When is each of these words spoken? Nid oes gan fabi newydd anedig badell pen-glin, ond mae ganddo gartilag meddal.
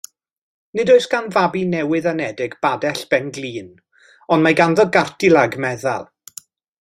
Nid 0.77 0.91
oes 0.93 1.07
gan 1.11 1.27
fabi 1.35 1.61
newydd 1.73 2.07
anedig 2.13 2.55
badell 2.67 3.03
pen-glin, 3.13 3.69
ond 4.37 4.47
mae 4.47 4.59
ganddo 4.61 4.87
gartilag 4.97 5.59
meddal. 5.67 6.09